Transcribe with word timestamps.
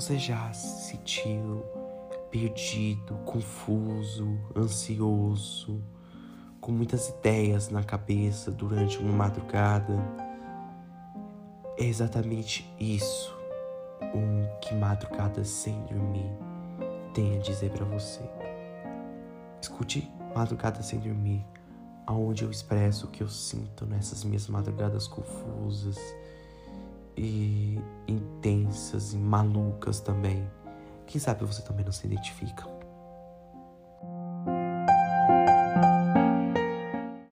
Você 0.00 0.18
já 0.18 0.50
se 0.54 0.92
sentiu 0.92 1.62
perdido, 2.30 3.16
confuso, 3.26 4.26
ansioso, 4.56 5.84
com 6.58 6.72
muitas 6.72 7.10
ideias 7.10 7.68
na 7.68 7.84
cabeça 7.84 8.50
durante 8.50 8.96
uma 8.96 9.12
madrugada? 9.12 9.92
É 11.76 11.84
exatamente 11.84 12.66
isso 12.80 13.30
um 14.14 14.48
que 14.62 14.74
madrugada 14.74 15.44
sem 15.44 15.78
dormir 15.82 16.32
tem 17.12 17.36
a 17.36 17.38
dizer 17.38 17.70
para 17.70 17.84
você. 17.84 18.22
Escute 19.60 20.10
Madrugada 20.34 20.82
sem 20.82 20.98
dormir, 20.98 21.44
aonde 22.06 22.44
eu 22.44 22.50
expresso 22.50 23.04
o 23.04 23.10
que 23.10 23.22
eu 23.22 23.28
sinto 23.28 23.84
nessas 23.84 24.24
minhas 24.24 24.48
madrugadas 24.48 25.06
confusas 25.06 25.98
e 27.22 27.49
e 29.12 29.16
malucas 29.16 30.00
também. 30.00 30.48
Quem 31.06 31.20
sabe 31.20 31.44
você 31.44 31.62
também 31.62 31.84
não 31.84 31.92
se 31.92 32.06
identifica? 32.06 32.79